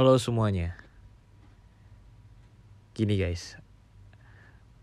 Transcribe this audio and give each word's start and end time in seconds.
Halo 0.00 0.16
semuanya. 0.16 0.80
Gini 2.96 3.20
guys. 3.20 3.60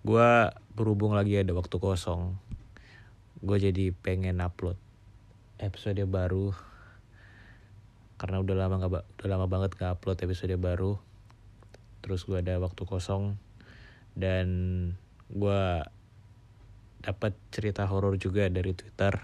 Gua 0.06 0.54
berhubung 0.78 1.18
lagi 1.18 1.42
ada 1.42 1.58
waktu 1.58 1.74
kosong. 1.82 2.38
Gue 3.42 3.58
jadi 3.58 3.98
pengen 3.98 4.38
upload 4.46 4.78
episode 5.58 6.06
baru. 6.06 6.54
Karena 8.22 8.46
udah 8.46 8.56
lama 8.62 8.78
gak, 8.78 9.10
udah 9.18 9.30
lama 9.34 9.50
banget 9.50 9.74
gak 9.74 9.98
upload 9.98 10.22
episode 10.22 10.54
baru. 10.62 11.02
Terus 12.06 12.22
gue 12.22 12.38
ada 12.38 12.62
waktu 12.62 12.86
kosong 12.86 13.42
dan 14.14 14.48
gue 15.34 15.62
dapat 17.02 17.34
cerita 17.50 17.90
horor 17.90 18.22
juga 18.22 18.54
dari 18.54 18.78
Twitter 18.78 19.18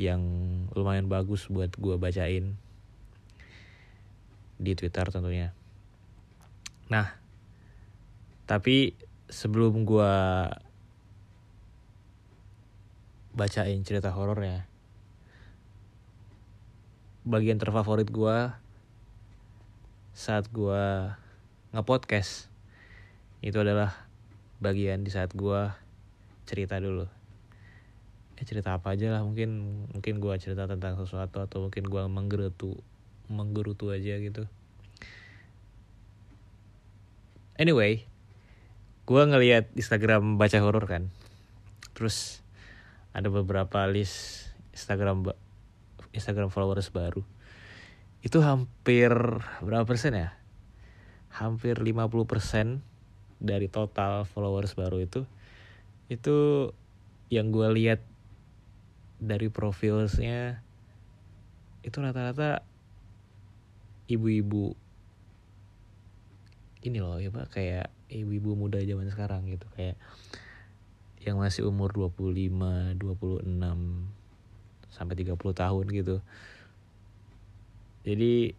yang 0.00 0.24
lumayan 0.72 1.12
bagus 1.12 1.44
buat 1.52 1.76
gue 1.76 2.00
bacain 2.00 2.56
di 4.58 4.74
Twitter 4.74 5.06
tentunya. 5.08 5.54
Nah, 6.90 7.14
tapi 8.44 8.98
sebelum 9.30 9.86
gue 9.86 10.12
bacain 13.38 13.80
cerita 13.86 14.10
horornya, 14.10 14.66
bagian 17.22 17.62
terfavorit 17.62 18.10
gue 18.10 18.50
saat 20.18 20.50
gue 20.50 21.14
ngepodcast 21.70 22.50
itu 23.38 23.54
adalah 23.62 23.94
bagian 24.58 25.06
di 25.06 25.14
saat 25.14 25.30
gue 25.30 25.70
cerita 26.48 26.82
dulu. 26.82 27.06
Eh 28.34 28.44
cerita 28.48 28.74
apa 28.74 28.98
aja 28.98 29.14
lah 29.14 29.22
mungkin 29.22 29.84
mungkin 29.94 30.18
gue 30.18 30.34
cerita 30.42 30.66
tentang 30.66 30.98
sesuatu 30.98 31.38
atau 31.38 31.70
mungkin 31.70 31.86
gue 31.86 32.02
menggerutu 32.10 32.74
menggerutu 33.28 33.92
aja 33.92 34.16
gitu. 34.20 34.48
Anyway, 37.58 38.06
gue 39.04 39.22
ngeliat 39.24 39.72
Instagram 39.74 40.36
baca 40.40 40.58
horor 40.62 40.84
kan, 40.86 41.10
terus 41.96 42.44
ada 43.16 43.32
beberapa 43.32 43.84
list 43.88 44.48
Instagram 44.76 45.32
Instagram 46.12 46.48
followers 46.52 46.92
baru. 46.92 47.26
Itu 48.22 48.42
hampir 48.42 49.10
berapa 49.62 49.84
persen 49.86 50.14
ya? 50.14 50.34
Hampir 51.34 51.78
50 51.78 52.08
persen 52.26 52.82
dari 53.38 53.70
total 53.70 54.26
followers 54.26 54.74
baru 54.74 54.98
itu 55.02 55.22
itu 56.10 56.70
yang 57.30 57.52
gue 57.52 57.68
lihat 57.70 58.00
dari 59.20 59.52
profilnya 59.52 60.62
itu 61.84 61.96
rata-rata 62.00 62.64
ibu-ibu 64.08 64.74
ini 66.82 66.98
loh 67.04 67.20
ya 67.20 67.28
pak 67.28 67.52
kayak 67.52 67.92
ibu-ibu 68.08 68.56
muda 68.56 68.80
zaman 68.80 69.08
sekarang 69.12 69.44
gitu 69.52 69.68
kayak 69.76 70.00
yang 71.28 71.36
masih 71.42 71.66
umur 71.68 71.92
25, 71.92 72.96
26 72.96 73.44
sampai 74.88 75.14
30 75.18 75.36
tahun 75.36 75.86
gitu. 75.92 76.16
Jadi 78.06 78.54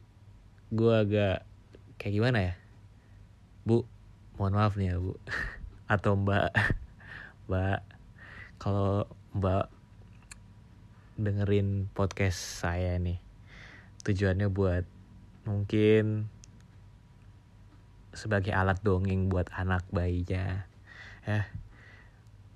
gue 0.70 0.94
agak 0.94 1.42
kayak 1.98 2.14
gimana 2.14 2.40
ya? 2.52 2.54
Bu, 3.66 3.88
mohon 4.38 4.54
maaf 4.54 4.78
nih 4.78 4.94
ya, 4.94 4.98
Bu. 5.02 5.18
Atau 5.94 6.20
Mbak. 6.20 6.52
Mbak 7.50 7.80
kalau 8.62 9.08
Mbak 9.34 9.66
dengerin 11.18 11.90
podcast 11.96 12.38
saya 12.62 13.00
nih. 13.02 13.18
Tujuannya 14.06 14.48
buat 14.52 14.99
mungkin 15.48 16.28
sebagai 18.12 18.52
alat 18.52 18.82
dongeng 18.82 19.30
buat 19.30 19.48
anak 19.54 19.86
bayinya. 19.94 20.66
Ya 21.24 21.48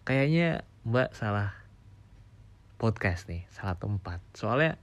kayaknya 0.04 0.68
mbak 0.84 1.16
salah 1.16 1.56
podcast 2.82 3.32
nih 3.32 3.48
salah 3.56 3.80
tempat. 3.80 4.20
Soalnya 4.36 4.76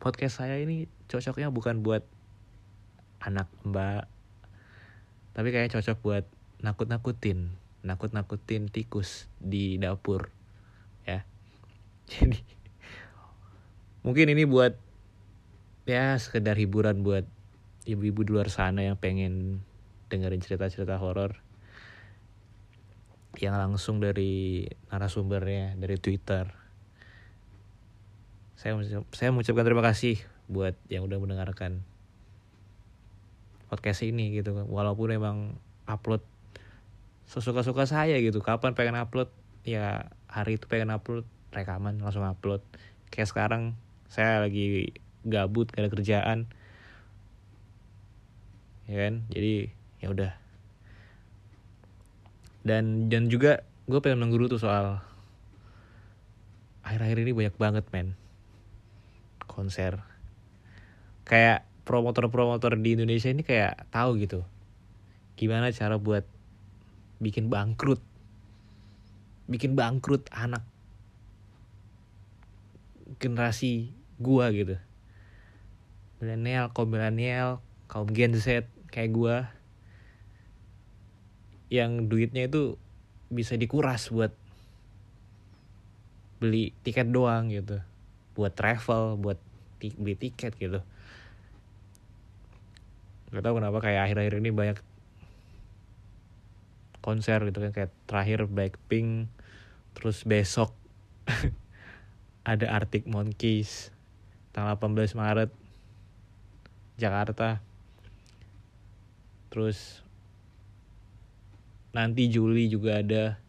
podcast 0.00 0.40
saya 0.40 0.56
ini 0.56 0.88
cocoknya 1.12 1.52
bukan 1.52 1.84
buat 1.84 2.06
anak 3.20 3.52
mbak 3.68 4.08
tapi 5.36 5.52
kayak 5.52 5.70
cocok 5.76 5.98
buat 6.00 6.24
nakut-nakutin 6.64 7.52
nakut-nakutin 7.80 8.68
tikus 8.68 9.28
di 9.40 9.80
dapur 9.80 10.28
ya. 11.04 11.24
Jadi 12.10 12.40
mungkin 14.00 14.32
ini 14.32 14.48
buat 14.48 14.76
ya 15.90 16.14
sekedar 16.22 16.54
hiburan 16.54 17.02
buat 17.02 17.26
ibu-ibu 17.82 18.22
di 18.22 18.30
luar 18.30 18.46
sana 18.46 18.86
yang 18.86 18.94
pengen 18.94 19.66
dengerin 20.06 20.38
cerita-cerita 20.38 21.02
horor 21.02 21.42
yang 23.42 23.58
langsung 23.58 23.98
dari 23.98 24.66
narasumbernya 24.90 25.74
dari 25.74 25.98
Twitter. 25.98 26.46
Saya 28.54 28.78
saya 29.10 29.34
mengucapkan 29.34 29.66
terima 29.66 29.82
kasih 29.82 30.22
buat 30.46 30.78
yang 30.86 31.10
udah 31.10 31.18
mendengarkan 31.18 31.82
podcast 33.66 34.06
ini 34.06 34.34
gitu. 34.34 34.54
Walaupun 34.54 35.10
emang 35.10 35.58
upload 35.90 36.22
sesuka-suka 37.26 37.90
saya 37.90 38.18
gitu. 38.22 38.38
Kapan 38.42 38.78
pengen 38.78 38.98
upload? 38.98 39.30
Ya 39.66 40.14
hari 40.30 40.54
itu 40.54 40.70
pengen 40.70 40.94
upload 40.94 41.26
rekaman 41.50 41.98
langsung 41.98 42.26
upload. 42.26 42.62
Kayak 43.10 43.30
sekarang 43.34 43.62
saya 44.06 44.42
lagi 44.42 44.94
gabut 45.26 45.68
gak 45.72 45.86
ada 45.86 45.90
kerjaan. 45.92 46.38
Ya 48.90 48.96
kan? 49.06 49.14
Jadi 49.30 49.70
ya 50.00 50.08
udah. 50.12 50.32
Dan 52.64 53.08
dan 53.08 53.32
juga 53.32 53.64
gue 53.88 54.00
pengen 54.04 54.20
mengguru 54.20 54.48
tuh 54.48 54.60
soal 54.60 55.00
akhir-akhir 56.84 57.24
ini 57.24 57.32
banyak 57.32 57.56
banget 57.56 57.84
men. 57.92 58.18
Konser. 59.48 60.02
Kayak 61.24 61.70
promotor-promotor 61.90 62.78
di 62.78 62.94
Indonesia 62.94 63.34
ini 63.34 63.42
kayak 63.42 63.90
tahu 63.90 64.14
gitu 64.22 64.46
gimana 65.34 65.72
cara 65.72 65.96
buat 65.96 66.22
bikin 67.18 67.48
bangkrut 67.48 67.98
bikin 69.50 69.72
bangkrut 69.72 70.28
anak 70.30 70.62
generasi 73.18 73.90
gua 74.20 74.52
gitu 74.52 74.76
milenial 76.20 76.70
kaum 76.76 76.92
milenial 76.92 77.64
kaum 77.88 78.06
Gen 78.12 78.36
Z 78.36 78.68
kayak 78.92 79.10
gua. 79.10 79.36
Yang 81.72 82.06
duitnya 82.06 82.46
itu 82.46 82.76
bisa 83.32 83.56
dikuras 83.56 84.10
buat 84.12 84.34
beli 86.38 86.76
tiket 86.84 87.08
doang 87.08 87.48
gitu. 87.48 87.80
Buat 88.36 88.54
travel 88.54 89.16
buat 89.18 89.40
beli 89.80 90.14
tiket 90.14 90.54
gitu. 90.60 90.84
Gak 93.30 93.42
tau 93.46 93.54
kenapa 93.54 93.78
kayak 93.78 94.10
akhir-akhir 94.10 94.42
ini 94.42 94.50
banyak 94.50 94.78
konser 97.00 97.40
gitu 97.48 97.58
kan 97.64 97.72
kayak 97.72 97.92
terakhir 98.04 98.44
Blackpink 98.46 99.26
terus 99.96 100.22
besok 100.28 100.76
ada 102.50 102.66
Arctic 102.70 103.08
Monkeys 103.08 103.88
tanggal 104.52 104.76
18 104.76 105.16
Maret 105.16 105.50
Jakarta. 107.00 107.64
Terus 109.48 110.04
nanti 111.96 112.30
Juli 112.30 112.70
juga 112.70 113.00
ada 113.02 113.40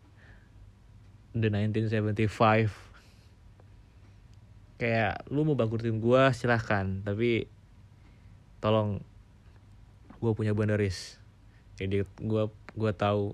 The 1.35 1.47
1975 1.47 2.31
kayak 4.81 5.29
lu 5.29 5.45
mau 5.45 5.53
bangkrutin 5.53 5.99
gue 6.01 6.23
silahkan. 6.33 7.03
Tapi 7.03 7.45
tolong 8.63 9.03
gue 10.21 10.31
punya 10.37 10.53
bandaris 10.55 11.17
jadi 11.81 12.05
gue 12.05 12.43
gue 12.77 12.91
tahu 12.93 13.33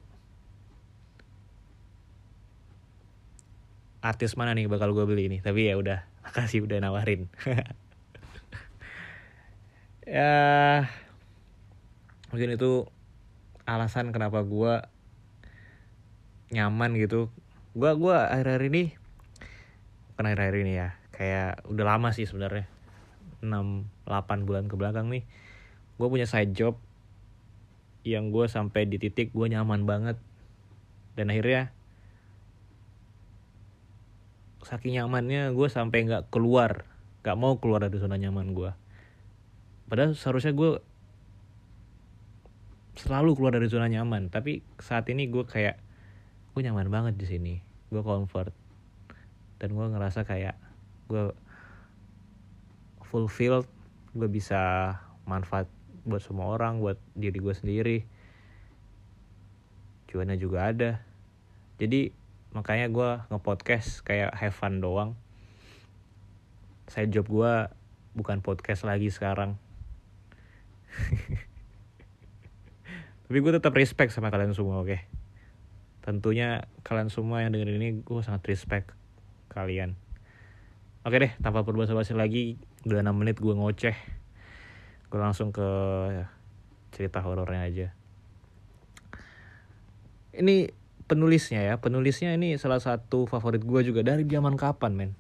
artis 4.00 4.40
mana 4.40 4.56
nih 4.56 4.72
bakal 4.72 4.96
gue 4.96 5.06
beli 5.08 5.28
ini. 5.32 5.38
Tapi 5.40 5.68
ya 5.72 5.76
udah 5.80 6.04
makasih 6.28 6.68
udah 6.68 6.84
nawarin 6.84 7.32
ya 10.08 10.88
mungkin 12.32 12.56
itu 12.56 12.88
alasan 13.68 14.16
kenapa 14.16 14.40
gue 14.48 14.80
nyaman 16.56 16.96
gitu. 16.96 17.28
Gua 17.76 17.94
gua 18.00 18.32
akhir-akhir 18.32 18.64
ini 18.72 18.84
bukan 20.16 20.26
akhir-akhir 20.32 20.58
ini 20.64 20.74
ya 20.80 20.90
kayak 21.12 21.68
udah 21.68 21.86
lama 21.86 22.16
sih 22.16 22.24
sebenarnya. 22.24 22.72
6 23.44 24.08
8 24.08 24.48
bulan 24.48 24.66
ke 24.66 24.74
belakang 24.74 25.14
nih 25.14 25.22
gue 25.98 26.08
punya 26.10 26.26
side 26.26 26.58
job 26.58 26.82
yang 28.02 28.34
gue 28.34 28.50
sampai 28.50 28.88
di 28.88 28.98
titik 28.98 29.36
gue 29.36 29.46
nyaman 29.52 29.84
banget. 29.84 30.18
Dan 31.20 31.34
akhirnya 31.34 31.76
saking 34.64 35.00
nyamannya 35.00 35.52
gue 35.52 35.68
sampai 35.68 36.08
nggak 36.08 36.32
keluar 36.32 36.88
nggak 37.24 37.38
mau 37.40 37.60
keluar 37.60 37.84
dari 37.84 38.00
zona 38.00 38.16
nyaman 38.16 38.56
gue 38.56 38.72
padahal 39.88 40.14
seharusnya 40.14 40.52
gue 40.52 40.84
selalu 42.98 43.38
keluar 43.38 43.54
dari 43.56 43.70
zona 43.70 43.88
nyaman 43.88 44.28
tapi 44.34 44.66
saat 44.82 45.06
ini 45.08 45.30
gue 45.30 45.46
kayak 45.46 45.88
gue 46.58 46.66
nyaman 46.66 46.90
banget 46.90 47.22
di 47.22 47.30
sini. 47.30 47.56
Gue 47.94 48.02
comfort. 48.02 48.50
Dan 49.62 49.78
gue 49.78 49.86
ngerasa 49.94 50.26
kayak 50.26 50.58
gue 51.06 51.30
fulfilled 53.06 53.70
gue 54.18 54.26
bisa 54.26 54.90
manfaat 55.30 55.70
buat 56.02 56.26
semua 56.26 56.50
orang 56.58 56.82
buat 56.82 56.98
diri 57.14 57.38
gue 57.38 57.54
sendiri. 57.54 57.98
Cuannya 60.10 60.34
juga 60.42 60.74
ada. 60.74 60.92
Jadi 61.78 62.10
makanya 62.58 62.90
gue 62.90 63.10
ngepodcast 63.30 64.02
kayak 64.02 64.34
have 64.34 64.58
fun 64.58 64.82
doang. 64.82 65.14
Saya 66.90 67.06
job 67.06 67.30
gue 67.30 67.70
bukan 68.18 68.42
podcast 68.42 68.82
lagi 68.82 69.14
sekarang 69.14 69.62
tapi 73.28 73.38
gue 73.44 73.54
tetap 73.56 73.76
respect 73.76 74.16
sama 74.16 74.32
kalian 74.32 74.56
semua 74.56 74.80
oke? 74.80 74.88
Okay? 74.88 75.02
tentunya 76.08 76.64
kalian 76.88 77.12
semua 77.12 77.44
yang 77.44 77.52
dengerin 77.52 77.84
ini 77.84 77.90
gue 78.00 78.24
sangat 78.24 78.48
respect 78.48 78.96
kalian. 79.52 80.00
Oke 81.04 81.20
deh 81.20 81.36
tanpa 81.44 81.68
berbahasa-basi 81.68 82.16
lagi 82.16 82.56
udah 82.88 83.04
6 83.04 83.12
menit 83.12 83.44
gue 83.44 83.52
ngoceh. 83.52 83.98
Gue 85.12 85.20
langsung 85.20 85.52
ke 85.52 85.68
cerita 86.96 87.20
horornya 87.20 87.68
aja. 87.68 87.88
Ini 90.32 90.72
penulisnya 91.12 91.68
ya 91.68 91.76
penulisnya 91.84 92.32
ini 92.40 92.56
salah 92.56 92.80
satu 92.80 93.28
favorit 93.28 93.68
gue 93.68 93.82
juga 93.84 94.00
dari 94.00 94.24
zaman 94.24 94.56
kapan 94.56 94.96
men? 94.96 95.12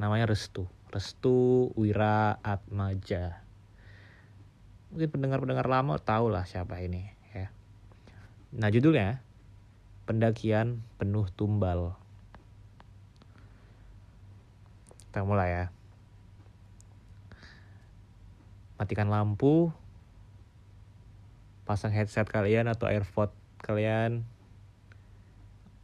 Namanya 0.00 0.32
Restu. 0.32 0.64
Restu 0.88 1.68
Wira 1.76 2.40
Atmaja 2.40 3.44
mungkin 4.90 5.08
pendengar-pendengar 5.10 5.66
lama 5.66 5.98
tahu 5.98 6.30
lah 6.30 6.46
siapa 6.46 6.78
ini 6.80 7.10
ya. 7.34 7.50
Nah 8.54 8.68
judulnya 8.70 9.20
pendakian 10.06 10.86
penuh 10.96 11.26
tumbal. 11.34 11.98
Kita 15.10 15.26
mulai 15.26 15.50
ya. 15.50 15.64
Matikan 18.76 19.08
lampu, 19.08 19.72
pasang 21.64 21.90
headset 21.90 22.28
kalian 22.28 22.68
atau 22.68 22.86
earphone 22.92 23.32
kalian, 23.64 24.22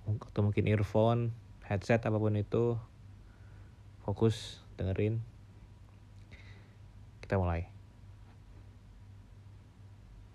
atau 0.05 0.45
mungkin 0.45 0.69
earphone, 0.69 1.33
headset 1.65 2.05
apa 2.05 2.21
pun 2.21 2.37
itu, 2.37 2.77
fokus 4.05 4.61
dengerin. 4.77 5.25
Kita 7.25 7.41
mulai. 7.41 7.72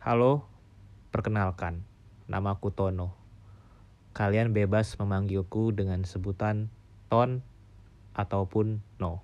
Halo, 0.07 0.47
perkenalkan, 1.11 1.83
namaku 2.31 2.71
Tono. 2.71 3.11
Kalian 4.15 4.55
bebas 4.55 4.95
memanggilku 4.95 5.75
dengan 5.75 6.07
sebutan 6.07 6.71
Ton 7.11 7.43
ataupun 8.15 8.79
No. 9.03 9.19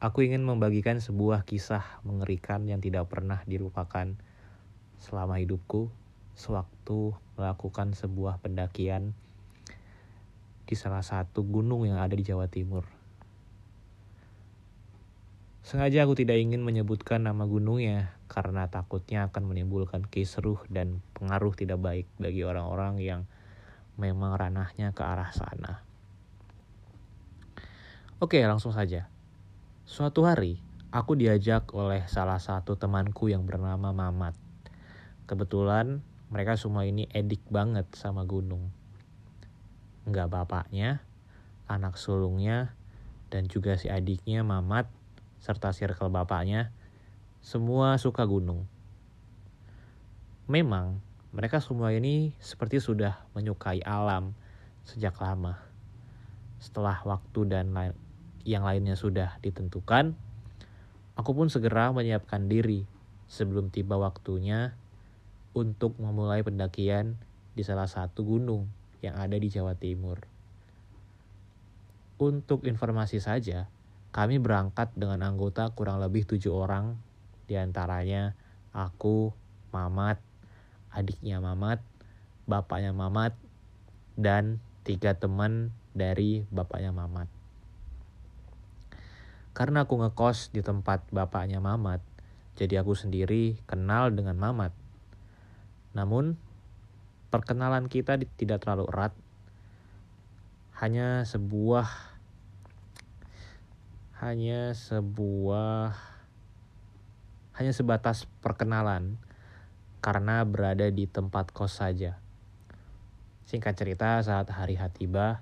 Aku 0.00 0.24
ingin 0.24 0.48
membagikan 0.48 0.96
sebuah 0.96 1.44
kisah 1.44 2.00
mengerikan 2.08 2.64
yang 2.64 2.80
tidak 2.80 3.04
pernah 3.12 3.44
dilupakan 3.44 4.16
selama 4.96 5.36
hidupku 5.36 5.92
sewaktu 6.32 7.12
melakukan 7.36 7.92
sebuah 7.92 8.40
pendakian 8.40 9.12
di 10.64 10.72
salah 10.72 11.04
satu 11.04 11.44
gunung 11.44 11.84
yang 11.84 12.00
ada 12.00 12.16
di 12.16 12.24
Jawa 12.24 12.48
Timur. 12.48 12.99
Sengaja 15.70 16.02
aku 16.02 16.18
tidak 16.18 16.34
ingin 16.42 16.66
menyebutkan 16.66 17.22
nama 17.22 17.46
gunungnya 17.46 18.10
karena 18.26 18.66
takutnya 18.66 19.30
akan 19.30 19.54
menimbulkan 19.54 20.02
kisruh 20.02 20.58
dan 20.66 20.98
pengaruh 21.14 21.54
tidak 21.54 21.78
baik 21.78 22.10
bagi 22.18 22.42
orang-orang 22.42 22.98
yang 22.98 23.22
memang 23.94 24.34
ranahnya 24.34 24.90
ke 24.90 24.98
arah 25.06 25.30
sana. 25.30 25.86
Oke, 28.18 28.42
langsung 28.50 28.74
saja. 28.74 29.06
Suatu 29.86 30.26
hari, 30.26 30.58
aku 30.90 31.14
diajak 31.14 31.70
oleh 31.70 32.02
salah 32.10 32.42
satu 32.42 32.74
temanku 32.74 33.30
yang 33.30 33.46
bernama 33.46 33.94
Mamat. 33.94 34.34
Kebetulan 35.30 36.02
mereka 36.34 36.58
semua 36.58 36.82
ini 36.82 37.06
edik 37.14 37.46
banget 37.46 37.86
sama 37.94 38.26
gunung. 38.26 38.74
Enggak 40.02 40.34
bapaknya, 40.34 40.98
anak 41.70 41.94
sulungnya, 41.94 42.74
dan 43.30 43.46
juga 43.46 43.78
si 43.78 43.86
adiknya 43.86 44.42
Mamat 44.42 44.98
serta 45.40 45.72
circle 45.72 46.12
bapaknya, 46.12 46.68
semua 47.40 47.96
suka 47.96 48.22
gunung. 48.28 48.68
Memang, 50.44 51.00
mereka 51.32 51.62
semua 51.64 51.94
ini 51.96 52.36
seperti 52.42 52.82
sudah 52.82 53.24
menyukai 53.32 53.80
alam 53.80 54.36
sejak 54.84 55.16
lama. 55.16 55.56
Setelah 56.60 57.00
waktu 57.08 57.40
dan 57.48 57.72
lain, 57.72 57.96
yang 58.44 58.64
lainnya 58.64 58.96
sudah 58.96 59.40
ditentukan, 59.40 60.12
aku 61.16 61.30
pun 61.32 61.48
segera 61.48 61.88
menyiapkan 61.92 62.48
diri 62.48 62.84
sebelum 63.30 63.72
tiba 63.72 63.96
waktunya 63.96 64.76
untuk 65.56 65.96
memulai 65.96 66.44
pendakian 66.44 67.16
di 67.56 67.62
salah 67.64 67.88
satu 67.88 68.22
gunung 68.26 68.68
yang 69.00 69.16
ada 69.16 69.38
di 69.38 69.48
Jawa 69.48 69.78
Timur. 69.78 70.20
Untuk 72.20 72.68
informasi 72.68 73.16
saja, 73.16 73.72
kami 74.10 74.42
berangkat 74.42 74.90
dengan 74.98 75.22
anggota 75.22 75.70
kurang 75.70 76.02
lebih 76.02 76.26
tujuh 76.26 76.50
orang, 76.50 76.98
di 77.46 77.54
antaranya 77.54 78.34
aku, 78.74 79.30
Mamat, 79.70 80.18
adiknya 80.90 81.38
Mamat, 81.38 81.78
bapaknya 82.50 82.90
Mamat, 82.90 83.38
dan 84.18 84.58
tiga 84.82 85.14
teman 85.14 85.70
dari 85.94 86.42
bapaknya 86.50 86.90
Mamat. 86.90 87.30
Karena 89.54 89.86
aku 89.86 90.02
ngekos 90.02 90.50
di 90.50 90.62
tempat 90.62 91.06
bapaknya 91.14 91.62
Mamat, 91.62 92.02
jadi 92.58 92.82
aku 92.82 92.98
sendiri 92.98 93.62
kenal 93.70 94.10
dengan 94.10 94.34
Mamat. 94.34 94.74
Namun, 95.94 96.34
perkenalan 97.30 97.86
kita 97.86 98.18
tidak 98.34 98.66
terlalu 98.66 98.90
erat, 98.90 99.14
hanya 100.82 101.22
sebuah 101.22 102.09
hanya 104.20 104.76
sebuah 104.76 105.96
hanya 107.56 107.72
sebatas 107.72 108.28
perkenalan 108.44 109.16
karena 110.04 110.44
berada 110.44 110.92
di 110.92 111.08
tempat 111.08 111.48
kos 111.56 111.80
saja. 111.80 112.20
Singkat 113.48 113.80
cerita, 113.80 114.20
saat 114.20 114.52
hari 114.52 114.76
H 114.76 114.92
tiba, 114.92 115.40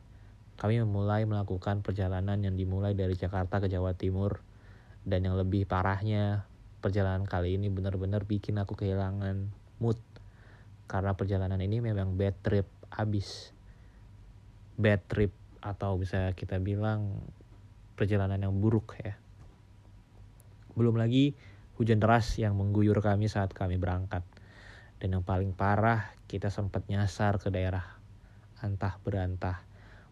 kami 0.63 0.79
memulai 0.79 1.27
melakukan 1.27 1.83
perjalanan 1.83 2.39
yang 2.39 2.55
dimulai 2.55 2.95
dari 2.95 3.19
Jakarta 3.19 3.59
ke 3.59 3.67
Jawa 3.67 3.99
Timur. 3.99 4.47
Dan 5.03 5.27
yang 5.27 5.35
lebih 5.35 5.67
parahnya, 5.67 6.47
perjalanan 6.79 7.27
kali 7.27 7.59
ini 7.59 7.67
benar-benar 7.71 8.31
bikin 8.31 8.63
aku 8.63 8.79
kehilangan 8.79 9.51
mood. 9.83 9.99
Karena 10.87 11.19
perjalanan 11.19 11.59
ini 11.59 11.83
memang 11.83 12.15
bad 12.15 12.35
trip 12.47 12.71
abis. 12.95 13.51
Bad 14.79 15.03
trip 15.11 15.35
atau 15.63 15.99
bisa 15.99 16.31
kita 16.39 16.63
bilang 16.63 17.19
perjalanan 17.99 18.39
yang 18.39 18.55
buruk 18.63 18.95
ya. 19.03 19.19
Belum 20.79 20.95
lagi 20.95 21.35
hujan 21.75 21.99
deras 21.99 22.39
yang 22.39 22.55
mengguyur 22.55 23.03
kami 23.03 23.27
saat 23.27 23.51
kami 23.51 23.75
berangkat. 23.75 24.23
Dan 25.03 25.19
yang 25.19 25.27
paling 25.27 25.51
parah, 25.51 26.15
kita 26.31 26.55
sempat 26.55 26.87
nyasar 26.87 27.43
ke 27.43 27.51
daerah 27.51 27.99
antah 28.59 28.99
berantah, 29.07 29.63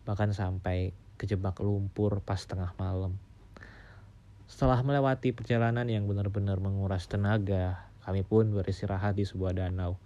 bahkan 0.07 0.31
sampai 0.31 0.95
kejebak 1.19 1.59
lumpur 1.59 2.23
pas 2.23 2.39
tengah 2.39 2.71
malam. 2.79 3.19
Setelah 4.47 4.79
melewati 4.87 5.35
perjalanan 5.35 5.91
yang 5.91 6.07
benar-benar 6.07 6.63
menguras 6.63 7.11
tenaga, 7.11 7.91
kami 8.07 8.23
pun 8.23 8.55
beristirahat 8.55 9.19
di 9.19 9.27
sebuah 9.27 9.59
danau. 9.59 9.99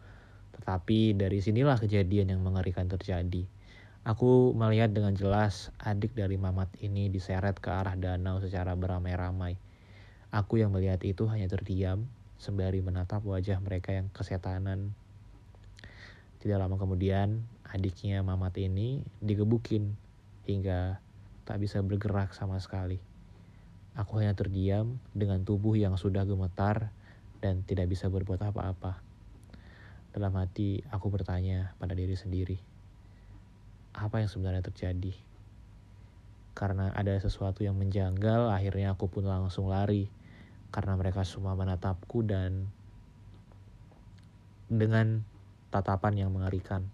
Tetapi 0.56 1.12
dari 1.12 1.44
sinilah 1.44 1.76
kejadian 1.76 2.32
yang 2.32 2.40
mengerikan 2.40 2.88
terjadi. 2.88 3.44
Aku 4.00 4.56
melihat 4.56 4.88
dengan 4.96 5.12
jelas 5.12 5.68
adik 5.76 6.16
dari 6.16 6.40
Mamat 6.40 6.72
ini 6.80 7.12
diseret 7.12 7.60
ke 7.60 7.68
arah 7.68 7.92
danau 8.00 8.40
secara 8.40 8.72
beramai-ramai. 8.72 9.60
Aku 10.32 10.56
yang 10.56 10.72
melihat 10.72 11.04
itu 11.04 11.28
hanya 11.28 11.44
terdiam 11.52 12.08
sembari 12.40 12.80
menatap 12.80 13.20
wajah 13.28 13.60
mereka 13.60 13.92
yang 13.92 14.08
kesetanan. 14.08 14.96
Tidak 16.40 16.56
lama 16.56 16.80
kemudian, 16.80 17.44
adiknya 17.68 18.24
Mamat 18.24 18.56
ini 18.56 19.04
digebukin 19.20 19.92
hingga 20.48 20.96
tak 21.44 21.60
bisa 21.60 21.84
bergerak 21.84 22.32
sama 22.32 22.56
sekali. 22.56 22.96
Aku 24.00 24.16
hanya 24.16 24.32
terdiam 24.32 24.96
dengan 25.12 25.44
tubuh 25.44 25.76
yang 25.76 26.00
sudah 26.00 26.24
gemetar 26.24 26.88
dan 27.44 27.68
tidak 27.68 27.92
bisa 27.92 28.08
berbuat 28.08 28.48
apa-apa. 28.48 28.96
Dalam 30.16 30.32
hati, 30.40 30.80
aku 30.88 31.12
bertanya 31.12 31.76
pada 31.76 31.92
diri 31.92 32.16
sendiri 32.16 32.79
apa 33.94 34.22
yang 34.22 34.30
sebenarnya 34.30 34.62
terjadi. 34.64 35.14
Karena 36.54 36.92
ada 36.92 37.14
sesuatu 37.16 37.62
yang 37.64 37.78
menjanggal, 37.78 38.50
akhirnya 38.52 38.94
aku 38.94 39.08
pun 39.08 39.26
langsung 39.26 39.70
lari. 39.70 40.10
Karena 40.70 40.94
mereka 40.94 41.26
semua 41.26 41.58
menatapku 41.58 42.22
dan 42.22 42.70
dengan 44.70 45.26
tatapan 45.74 46.26
yang 46.26 46.30
mengerikan. 46.30 46.86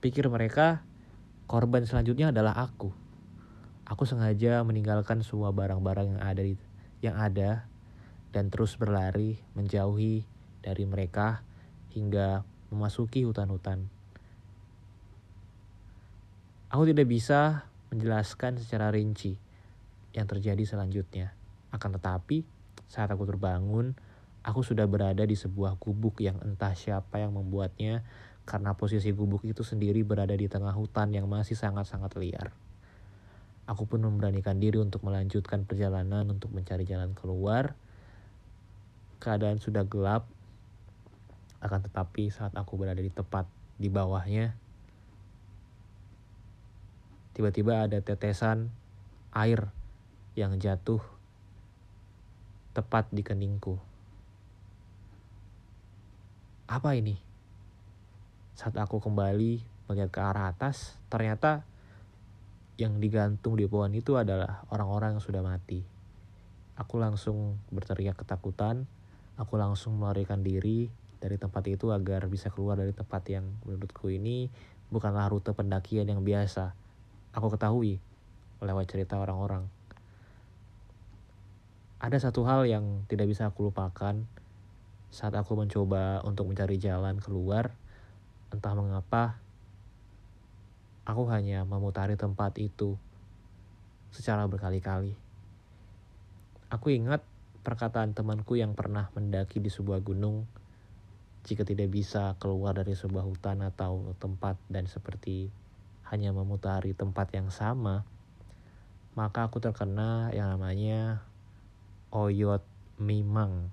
Pikir 0.00 0.32
mereka 0.32 0.80
korban 1.44 1.84
selanjutnya 1.84 2.32
adalah 2.32 2.56
aku. 2.56 2.92
Aku 3.88 4.04
sengaja 4.04 4.60
meninggalkan 4.64 5.24
semua 5.24 5.52
barang-barang 5.52 6.16
yang 6.16 6.22
ada 6.24 6.42
di 6.44 6.54
yang 7.00 7.16
ada 7.16 7.68
dan 8.32 8.52
terus 8.52 8.76
berlari 8.76 9.40
menjauhi 9.56 10.24
dari 10.60 10.84
mereka 10.84 11.40
hingga 11.96 12.44
memasuki 12.68 13.24
hutan-hutan. 13.24 13.88
Aku 16.68 16.84
tidak 16.84 17.08
bisa 17.08 17.64
menjelaskan 17.88 18.60
secara 18.60 18.92
rinci 18.92 19.40
yang 20.12 20.28
terjadi 20.28 20.60
selanjutnya. 20.68 21.32
Akan 21.72 21.96
tetapi, 21.96 22.44
saat 22.84 23.08
aku 23.08 23.24
terbangun, 23.24 23.96
aku 24.44 24.60
sudah 24.60 24.84
berada 24.84 25.24
di 25.24 25.32
sebuah 25.32 25.80
gubuk 25.80 26.20
yang 26.20 26.36
entah 26.44 26.76
siapa 26.76 27.24
yang 27.24 27.32
membuatnya 27.32 28.04
karena 28.44 28.76
posisi 28.76 29.08
gubuk 29.16 29.48
itu 29.48 29.64
sendiri 29.64 30.04
berada 30.04 30.36
di 30.36 30.44
tengah 30.44 30.76
hutan 30.76 31.08
yang 31.12 31.24
masih 31.24 31.56
sangat-sangat 31.56 32.12
liar. 32.20 32.52
Aku 33.64 33.88
pun 33.88 34.04
memberanikan 34.04 34.60
diri 34.60 34.76
untuk 34.76 35.04
melanjutkan 35.08 35.64
perjalanan 35.64 36.28
untuk 36.28 36.52
mencari 36.52 36.84
jalan 36.84 37.16
keluar. 37.16 37.76
Keadaan 39.24 39.56
sudah 39.60 39.88
gelap, 39.88 40.28
akan 41.64 41.80
tetapi 41.84 42.28
saat 42.28 42.52
aku 42.56 42.76
berada 42.76 43.00
di 43.00 43.12
tepat 43.12 43.48
di 43.76 43.92
bawahnya, 43.92 44.67
tiba-tiba 47.38 47.86
ada 47.86 48.02
tetesan 48.02 48.66
air 49.30 49.70
yang 50.34 50.58
jatuh 50.58 50.98
tepat 52.74 53.06
di 53.14 53.22
keningku. 53.22 53.78
Apa 56.66 56.98
ini? 56.98 57.14
Saat 58.58 58.74
aku 58.74 58.98
kembali 58.98 59.62
melihat 59.86 60.10
ke 60.10 60.18
arah 60.18 60.50
atas, 60.50 60.98
ternyata 61.06 61.62
yang 62.74 62.98
digantung 62.98 63.54
di 63.54 63.70
pohon 63.70 63.94
itu 63.94 64.18
adalah 64.18 64.66
orang-orang 64.74 65.14
yang 65.14 65.22
sudah 65.22 65.38
mati. 65.38 65.86
Aku 66.74 66.98
langsung 66.98 67.54
berteriak 67.70 68.18
ketakutan. 68.18 68.90
Aku 69.38 69.54
langsung 69.54 69.94
melarikan 69.94 70.42
diri 70.42 70.90
dari 71.22 71.38
tempat 71.38 71.62
itu 71.70 71.94
agar 71.94 72.26
bisa 72.26 72.50
keluar 72.50 72.74
dari 72.82 72.90
tempat 72.90 73.22
yang 73.30 73.46
menurutku 73.62 74.10
ini 74.10 74.50
bukanlah 74.90 75.30
rute 75.30 75.54
pendakian 75.54 76.10
yang 76.10 76.26
biasa. 76.26 76.87
Aku 77.38 77.54
ketahui 77.54 78.02
lewat 78.58 78.90
cerita 78.90 79.14
orang-orang. 79.22 79.70
Ada 82.02 82.18
satu 82.18 82.42
hal 82.42 82.66
yang 82.66 83.06
tidak 83.06 83.30
bisa 83.30 83.46
aku 83.46 83.70
lupakan 83.70 84.26
saat 85.14 85.38
aku 85.38 85.54
mencoba 85.54 86.18
untuk 86.26 86.50
mencari 86.50 86.82
jalan 86.82 87.22
keluar. 87.22 87.70
Entah 88.50 88.74
mengapa 88.74 89.38
Aku 91.08 91.24
hanya 91.32 91.64
memutari 91.64 92.20
tempat 92.20 92.52
itu 92.60 92.92
secara 94.12 94.44
berkali-kali. 94.44 95.16
Aku 96.68 96.92
ingat 96.92 97.24
perkataan 97.64 98.12
temanku 98.12 98.60
yang 98.60 98.76
pernah 98.76 99.08
mendaki 99.16 99.56
di 99.56 99.72
sebuah 99.72 100.04
gunung 100.04 100.44
jika 101.48 101.64
tidak 101.64 101.88
bisa 101.88 102.36
keluar 102.36 102.76
dari 102.76 102.92
sebuah 102.92 103.24
hutan 103.24 103.64
atau 103.64 104.12
tempat 104.20 104.60
dan 104.68 104.84
seperti 104.84 105.48
hanya 106.08 106.32
memutari 106.32 106.96
tempat 106.96 107.32
yang 107.36 107.52
sama, 107.52 108.04
maka 109.16 109.48
aku 109.48 109.60
terkena 109.60 110.32
yang 110.32 110.52
namanya 110.52 111.24
oyot 112.12 112.64
mimang. 112.96 113.68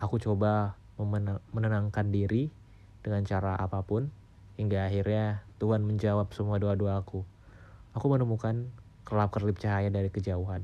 Aku 0.00 0.20
coba 0.20 0.76
menenangkan 1.52 2.12
diri 2.12 2.52
dengan 3.00 3.24
cara 3.24 3.56
apa 3.56 3.80
pun, 3.82 4.10
Hingga 4.54 4.86
akhirnya 4.86 5.42
Tuhan 5.58 5.82
menjawab 5.82 6.30
semua 6.30 6.62
doa-doaku. 6.62 7.26
Aku 7.90 8.06
menemukan 8.06 8.70
kelap-kelip 9.02 9.58
cahaya 9.58 9.90
dari 9.90 10.14
kejauhan. 10.14 10.62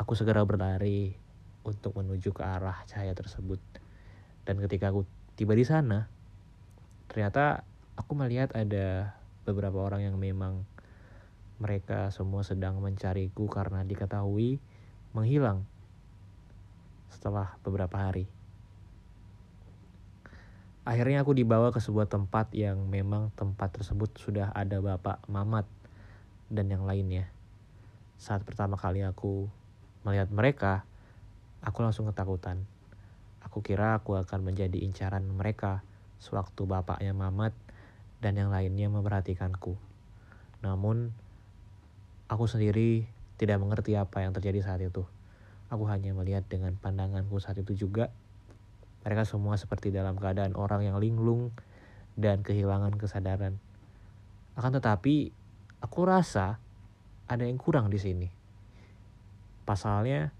Aku 0.00 0.16
segera 0.16 0.40
berlari 0.48 1.12
untuk 1.68 2.00
menuju 2.00 2.32
ke 2.32 2.40
arah 2.40 2.80
cahaya 2.88 3.12
tersebut. 3.12 3.60
Dan 4.48 4.56
ketika 4.64 4.88
aku 4.88 5.04
tiba 5.36 5.52
di 5.52 5.68
sana, 5.68 6.08
ternyata 7.12 7.67
aku 7.98 8.14
melihat 8.14 8.54
ada 8.54 9.18
beberapa 9.42 9.82
orang 9.82 10.06
yang 10.06 10.16
memang 10.22 10.62
mereka 11.58 12.14
semua 12.14 12.46
sedang 12.46 12.78
mencariku 12.78 13.50
karena 13.50 13.82
diketahui 13.82 14.62
menghilang 15.10 15.66
setelah 17.10 17.58
beberapa 17.66 17.98
hari. 17.98 18.30
Akhirnya 20.86 21.26
aku 21.26 21.34
dibawa 21.34 21.74
ke 21.74 21.82
sebuah 21.82 22.06
tempat 22.06 22.54
yang 22.54 22.86
memang 22.86 23.34
tempat 23.34 23.74
tersebut 23.76 24.14
sudah 24.16 24.54
ada 24.54 24.78
Bapak 24.78 25.26
Mamat 25.26 25.66
dan 26.48 26.70
yang 26.70 26.86
lainnya. 26.86 27.28
Saat 28.16 28.46
pertama 28.46 28.78
kali 28.78 29.02
aku 29.02 29.50
melihat 30.06 30.30
mereka, 30.30 30.86
aku 31.60 31.82
langsung 31.82 32.08
ketakutan. 32.08 32.62
Aku 33.44 33.60
kira 33.60 33.98
aku 33.98 34.16
akan 34.16 34.48
menjadi 34.48 34.80
incaran 34.80 35.26
mereka 35.28 35.82
sewaktu 36.22 36.64
bapaknya 36.64 37.12
Mamat 37.12 37.52
dan 38.18 38.34
yang 38.34 38.50
lainnya 38.50 38.90
memperhatikanku. 38.90 39.78
Namun, 40.62 41.14
aku 42.26 42.44
sendiri 42.50 43.06
tidak 43.38 43.62
mengerti 43.62 43.94
apa 43.94 44.26
yang 44.26 44.34
terjadi 44.34 44.62
saat 44.66 44.82
itu. 44.82 45.06
Aku 45.70 45.86
hanya 45.86 46.10
melihat 46.16 46.42
dengan 46.50 46.74
pandanganku 46.74 47.38
saat 47.38 47.60
itu 47.60 47.76
juga 47.76 48.10
mereka 49.06 49.22
semua 49.22 49.54
seperti 49.54 49.94
dalam 49.94 50.18
keadaan 50.18 50.58
orang 50.58 50.84
yang 50.84 50.98
linglung 50.98 51.54
dan 52.18 52.42
kehilangan 52.42 52.98
kesadaran. 52.98 53.62
Akan 54.58 54.74
tetapi, 54.74 55.30
aku 55.78 56.00
rasa 56.02 56.58
ada 57.30 57.46
yang 57.46 57.62
kurang 57.62 57.94
di 57.94 57.96
sini. 58.02 58.28
Pasalnya, 59.62 60.34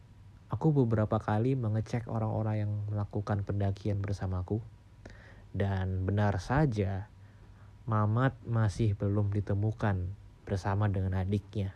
aku 0.50 0.74
beberapa 0.74 1.22
kali 1.22 1.54
mengecek 1.54 2.10
orang-orang 2.10 2.66
yang 2.66 2.72
melakukan 2.90 3.46
pendakian 3.46 4.02
bersamaku. 4.02 4.58
Dan 5.54 6.02
benar 6.02 6.42
saja, 6.42 7.06
Mamat 7.88 8.36
masih 8.44 8.92
belum 9.00 9.32
ditemukan 9.32 10.12
bersama 10.44 10.92
dengan 10.92 11.16
adiknya. 11.16 11.72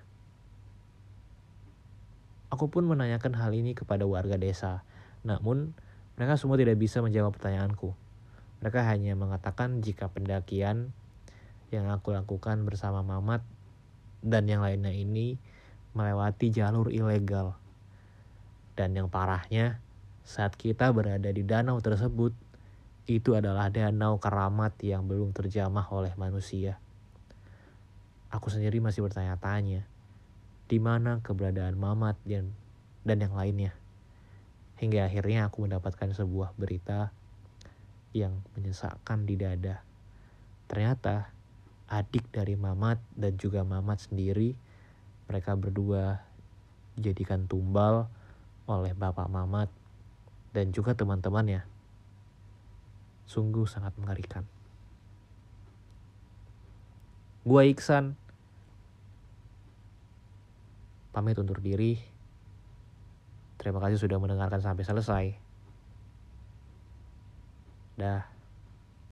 Aku 2.52 2.68
pun 2.68 2.84
menanyakan 2.84 3.32
hal 3.32 3.48
ini 3.56 3.72
kepada 3.72 4.04
warga 4.04 4.36
desa. 4.36 4.84
Namun, 5.24 5.72
mereka 6.20 6.36
semua 6.36 6.60
tidak 6.60 6.76
bisa 6.76 7.00
menjawab 7.00 7.32
pertanyaanku. 7.32 7.96
Mereka 8.60 8.84
hanya 8.92 9.16
mengatakan 9.16 9.80
jika 9.80 10.12
pendakian 10.12 10.92
yang 11.72 11.88
aku 11.88 12.12
lakukan 12.12 12.60
bersama 12.68 13.00
Mamat 13.00 13.40
dan 14.20 14.44
yang 14.52 14.60
lainnya 14.60 14.92
ini 14.92 15.40
melewati 15.96 16.52
jalur 16.52 16.92
ilegal. 16.92 17.56
Dan 18.76 18.92
yang 19.00 19.08
parahnya, 19.08 19.80
saat 20.28 20.60
kita 20.60 20.92
berada 20.92 21.32
di 21.32 21.40
danau 21.40 21.80
tersebut, 21.80 22.36
itu 23.10 23.34
adalah 23.34 23.66
danau 23.66 24.22
keramat 24.22 24.78
yang 24.78 25.10
belum 25.10 25.34
terjamah 25.34 25.90
oleh 25.90 26.14
manusia. 26.14 26.78
Aku 28.30 28.48
sendiri 28.48 28.78
masih 28.78 29.02
bertanya-tanya, 29.02 29.84
di 30.70 30.78
mana 30.78 31.18
keberadaan 31.20 31.74
Mamat 31.74 32.16
dan, 32.22 32.54
dan 33.02 33.18
yang 33.20 33.34
lainnya. 33.34 33.74
Hingga 34.78 35.10
akhirnya 35.10 35.50
aku 35.50 35.66
mendapatkan 35.66 36.14
sebuah 36.14 36.54
berita 36.54 37.10
yang 38.14 38.40
menyesakkan 38.54 39.26
di 39.26 39.34
dada. 39.34 39.82
Ternyata 40.70 41.28
adik 41.90 42.30
dari 42.32 42.54
Mamat 42.56 43.02
dan 43.18 43.36
juga 43.36 43.66
Mamat 43.66 44.08
sendiri, 44.08 44.54
mereka 45.28 45.58
berdua 45.58 46.22
dijadikan 46.96 47.44
tumbal 47.50 48.08
oleh 48.70 48.94
bapak 48.94 49.28
Mamat 49.28 49.68
dan 50.54 50.70
juga 50.70 50.96
teman-temannya. 50.96 51.71
Sungguh 53.32 53.64
sangat 53.64 53.96
mengerikan. 53.96 54.44
Gua 57.48 57.64
Iksan 57.64 58.12
pamit 61.16 61.40
undur 61.40 61.64
diri. 61.64 61.96
Terima 63.56 63.80
kasih 63.80 63.96
sudah 63.96 64.20
mendengarkan 64.20 64.60
sampai 64.60 64.84
selesai. 64.84 65.24
Dah. 67.96 68.31